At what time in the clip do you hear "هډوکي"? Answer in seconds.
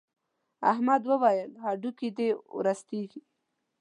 1.63-2.09